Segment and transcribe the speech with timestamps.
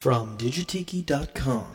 [0.00, 1.66] from digitiki.com.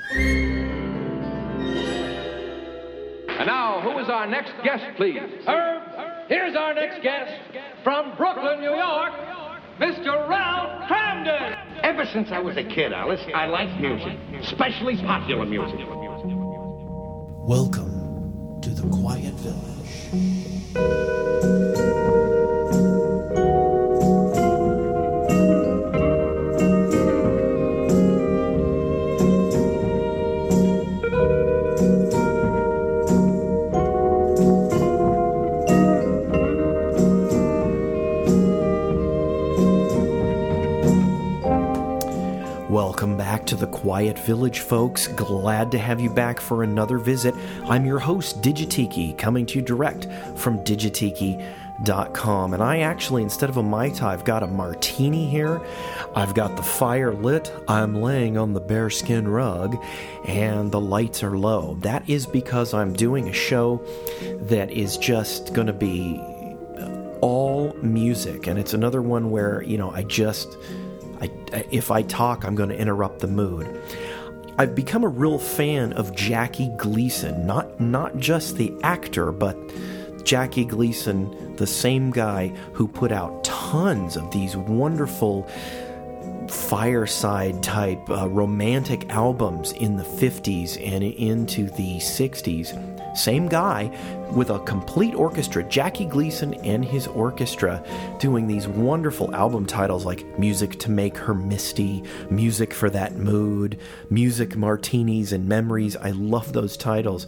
[3.30, 5.20] And now, who is our next guest, please?
[5.46, 5.84] Herb,
[6.28, 7.32] here's our next guest
[7.84, 9.14] from Brooklyn, New York,
[9.80, 10.28] Mr.
[10.28, 11.56] Ralph Kramden.
[11.84, 15.86] Ever since I was a kid, Alice, I liked music, especially popular music.
[17.48, 21.75] Welcome to the Quiet Village.
[43.48, 45.08] To the Quiet Village, folks.
[45.08, 47.36] Glad to have you back for another visit.
[47.66, 52.54] I'm your host, Digitiki, coming to you direct from digitiki.com.
[52.54, 55.62] And I actually, instead of a Mai Tai, I've got a martini here.
[56.16, 57.54] I've got the fire lit.
[57.68, 59.78] I'm laying on the bearskin rug,
[60.26, 61.76] and the lights are low.
[61.82, 63.86] That is because I'm doing a show
[64.42, 66.20] that is just going to be
[67.22, 68.48] all music.
[68.48, 70.58] And it's another one where, you know, I just.
[71.22, 73.82] I, if I talk, I'm going to interrupt the mood.
[74.58, 79.58] I've become a real fan of Jackie Gleason, not not just the actor, but
[80.24, 85.48] Jackie Gleason, the same guy who put out tons of these wonderful
[86.50, 92.95] fireside type uh, romantic albums in the 50s and into the 60s.
[93.16, 93.96] Same guy
[94.32, 97.84] with a complete orchestra, Jackie Gleason and his orchestra,
[98.20, 103.80] doing these wonderful album titles like Music to Make Her Misty, Music for That Mood,
[104.10, 105.96] Music Martinis and Memories.
[105.96, 107.26] I love those titles.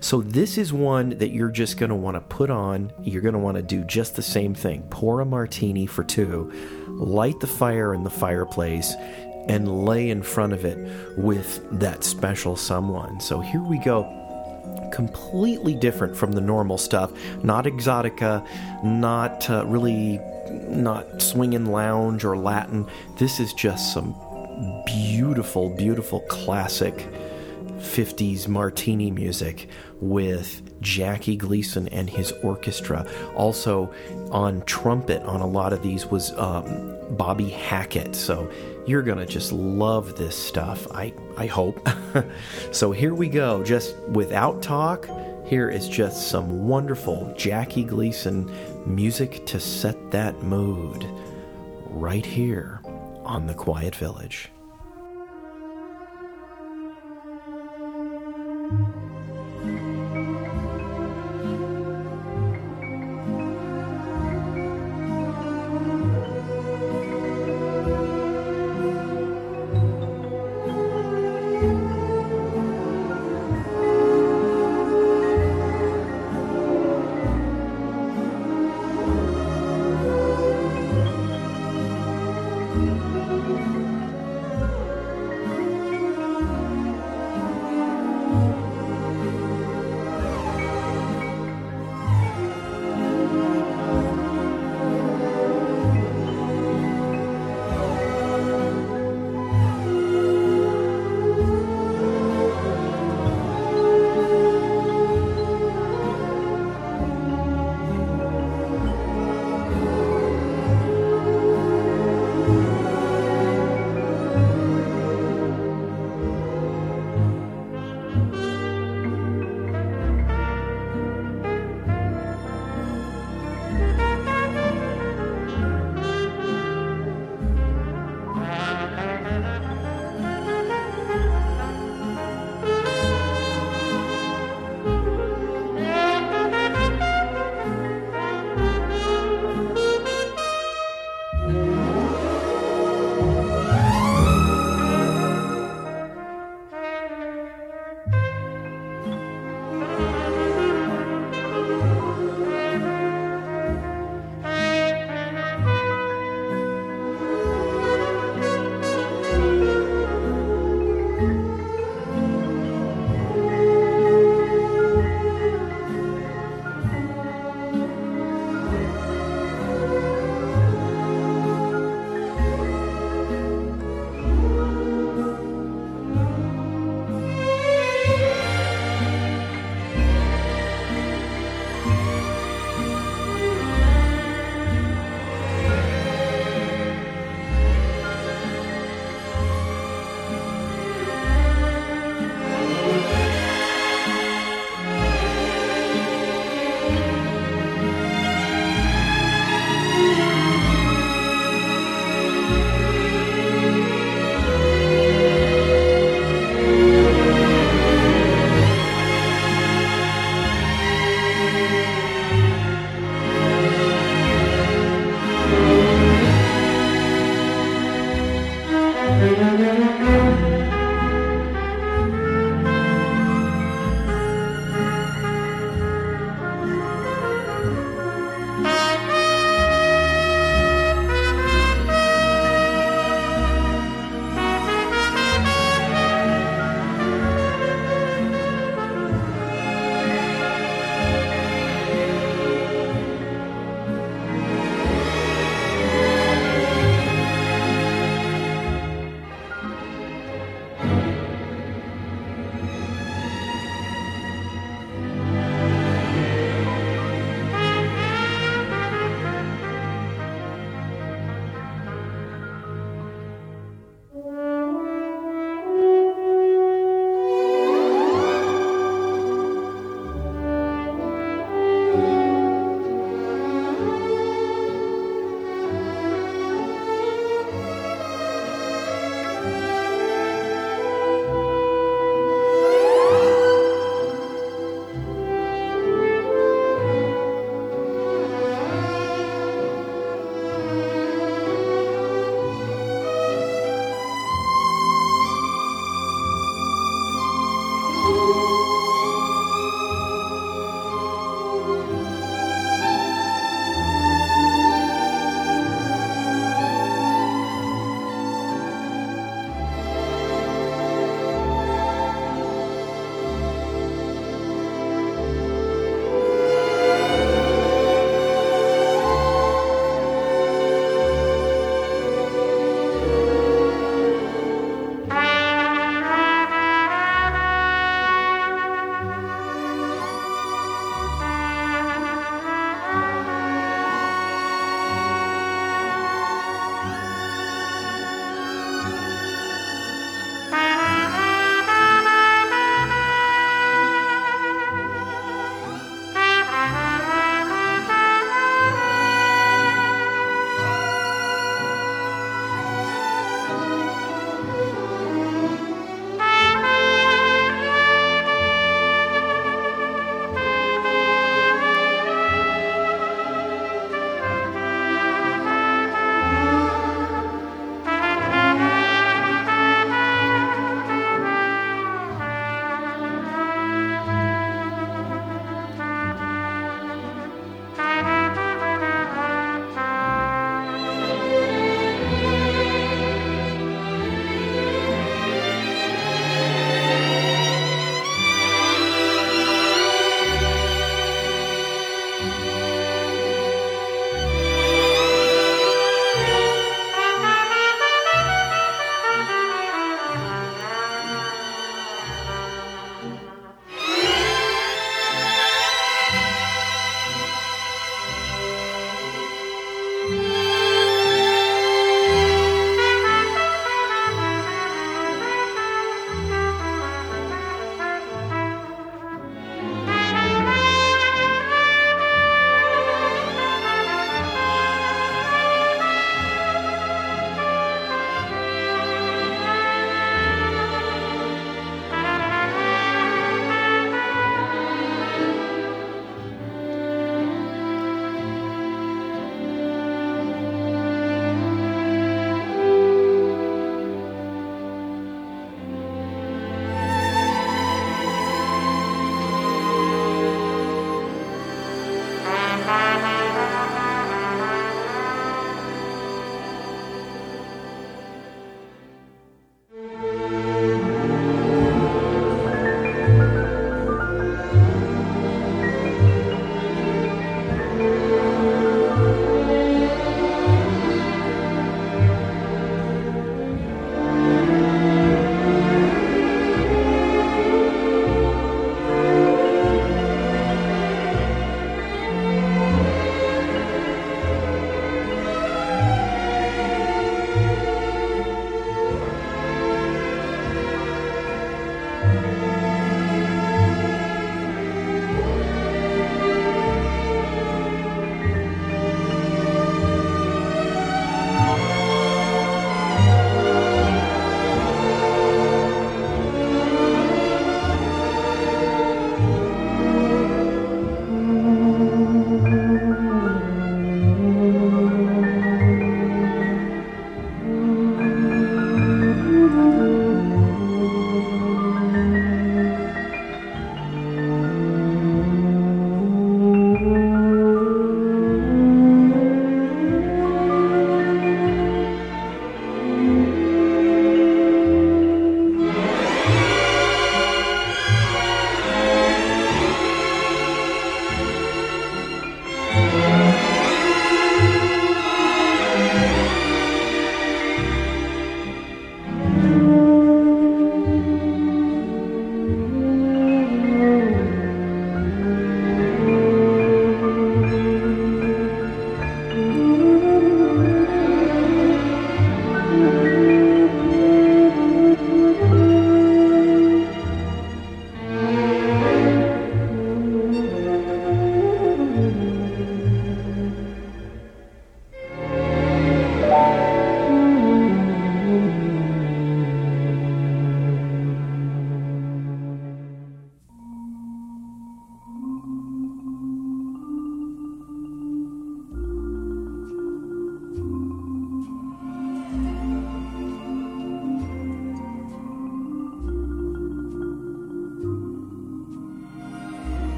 [0.00, 2.92] So, this is one that you're just going to want to put on.
[3.02, 6.52] You're going to want to do just the same thing pour a martini for two,
[6.86, 8.94] light the fire in the fireplace,
[9.48, 10.78] and lay in front of it
[11.18, 13.20] with that special someone.
[13.20, 14.25] So, here we go
[14.92, 17.12] completely different from the normal stuff.
[17.42, 18.46] Not exotica,
[18.84, 20.20] not uh, really,
[20.50, 22.86] not swinging lounge or Latin.
[23.18, 24.14] This is just some
[24.86, 27.08] beautiful, beautiful classic
[27.78, 29.68] 50s martini music
[30.00, 33.06] with Jackie Gleason and his orchestra.
[33.34, 33.92] Also
[34.30, 38.14] on trumpet on a lot of these was um, Bobby Hackett.
[38.14, 38.50] So
[38.86, 41.86] you're going to just love this stuff, I, I hope.
[42.72, 45.08] so here we go, just without talk.
[45.44, 48.50] Here is just some wonderful Jackie Gleason
[48.86, 51.06] music to set that mood
[51.90, 52.80] right here
[53.24, 54.50] on The Quiet Village.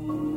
[0.00, 0.31] you.